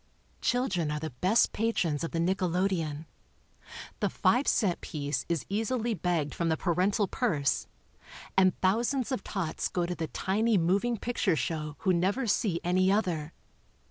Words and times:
Children 0.41 0.89
are 0.89 0.99
the 0.99 1.11
best 1.21 1.53
patrons 1.53 2.03
of 2.03 2.09
the 2.09 2.17
nickelodeon. 2.17 3.05
The 3.99 4.09
five 4.09 4.47
cent 4.47 4.81
piece 4.81 5.27
is 5.29 5.45
easily 5.47 5.93
begged 5.93 6.33
from 6.33 6.49
the 6.49 6.57
parental 6.57 7.07
purse, 7.07 7.67
and 8.35 8.53
thou 8.61 8.81
sands 8.81 9.11
of 9.11 9.23
tots 9.23 9.67
go 9.67 9.85
to 9.85 9.93
the 9.93 10.07
tiny 10.07 10.57
moving 10.57 10.97
picture 10.97 11.35
show 11.35 11.75
who 11.81 11.93
never 11.93 12.25
see 12.25 12.59
any 12.63 12.91
other. 12.91 13.31